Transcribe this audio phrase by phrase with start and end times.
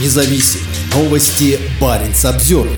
[0.00, 0.60] независим.
[0.94, 2.68] Новости Баренц обзор.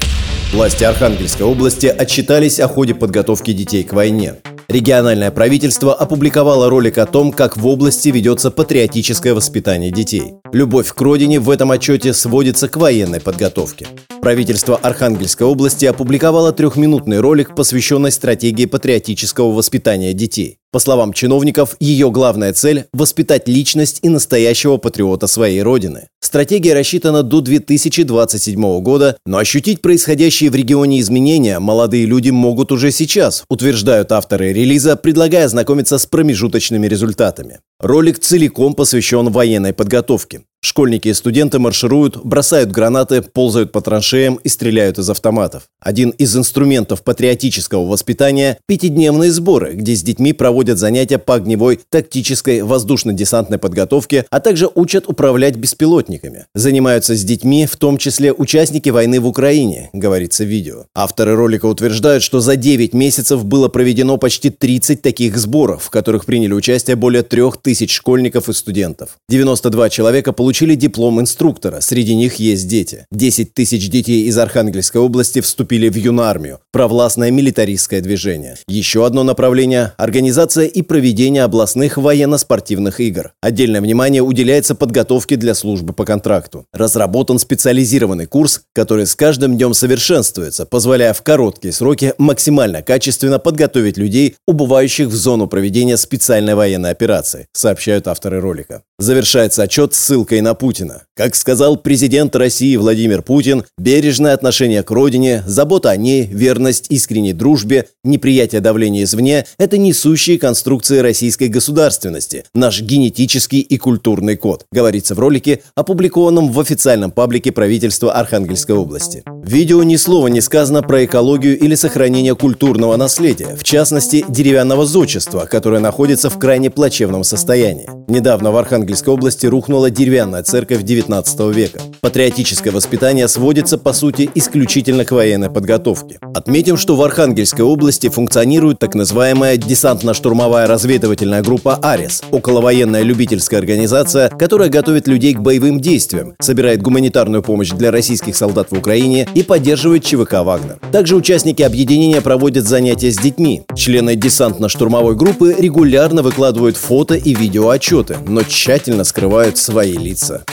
[0.53, 4.35] Власти Архангельской области отчитались о ходе подготовки детей к войне.
[4.69, 10.35] Региональное правительство опубликовало ролик о том, как в области ведется патриотическое воспитание детей.
[10.53, 13.87] Любовь к родине в этом отчете сводится к военной подготовке.
[14.21, 20.59] Правительство Архангельской области опубликовало трехминутный ролик, посвященный стратегии патриотического воспитания детей.
[20.77, 26.09] По словам чиновников, ее главная цель– воспитать личность и настоящего патриота своей родины.
[26.21, 32.91] Стратегия рассчитана до 2027 года, но ощутить происходящие в регионе изменения молодые люди могут уже
[32.91, 37.61] сейчас, утверждают авторы релиза, предлагая ознакомиться с промежуточными результатами.
[37.81, 40.43] Ролик целиком посвящен военной подготовке.
[40.67, 45.69] Школьники и студенты маршируют, бросают гранаты, ползают по траншеям и стреляют из автоматов.
[45.81, 52.63] Один из инструментов патриотического воспитания– пятидневные сборы, где с детьми проводят занятия по огневой, тактической,
[52.63, 56.47] воздушно-десантной подготовке, а также учат управлять беспилотниками.
[56.53, 60.87] Занимаются с детьми, в том числе участники войны в Украине, говорится в видео.
[60.97, 66.25] Авторы ролика утверждают, что за 9 месяцев было проведено почти 30 таких сборов, в которых
[66.25, 69.11] приняли участие более 3000 школьников и студентов.
[69.29, 71.83] 92 человека получили получили диплом инструктора.
[71.83, 73.05] Среди них есть дети.
[73.13, 78.57] 10 тысяч детей из Архангельской области вступили в юнармию, провластное милитаристское движение.
[78.67, 83.33] Еще одно направление– организация и проведение областных военно-спортивных игр.
[83.43, 86.65] Отдельное внимание уделяется подготовке для службы по контракту.
[86.73, 93.99] Разработан специализированный курс, который с каждым днем совершенствуется, позволяя в короткие сроки максимально качественно подготовить
[93.99, 98.85] людей, убывающих в зону проведения специальной военной операции, сообщают авторы ролика.
[98.99, 101.03] Завершается отчет ссылкой на Путина.
[101.17, 107.33] Как сказал президент России Владимир Путин, бережное отношение к родине, забота о ней, верность искренней
[107.33, 115.17] дружбе, неприятие давления извне– это несущие конструкции российской государственности, наш генетический и культурный код, говорится
[115.17, 119.25] в ролике, опубликованном в официальном паблике правительства Архангельской области.
[119.47, 124.87] В видео ни слова не сказано про экологию или сохранение культурного наследия, в частности, деревянного
[124.87, 127.89] зодчества, которое находится в крайне плачевном состоянии.
[128.09, 131.81] Недавно в Архангельской области рухнула деревянная церковь XIX века.
[132.01, 136.19] Патриотическое воспитание сводится, по сути, исключительно к военной подготовке.
[136.35, 144.29] Отметим, что в Архангельской области функционирует так называемая десантно-штурмовая разведывательная группа «Арес»– околовоенная любительская организация,
[144.29, 149.43] которая готовит людей к боевым действиям, собирает гуманитарную помощь для российских солдат в Украине и
[149.43, 150.79] поддерживает ЧВК «Вагнер».
[150.91, 153.65] Также участники объединения проводят занятия с детьми.
[153.75, 160.45] Члены десантно-штурмовой группы регулярно выкладывают фото и видеоотчеты, но тщательно скрывают свои лица.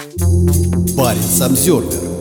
[0.98, 2.13] Парень Самсервер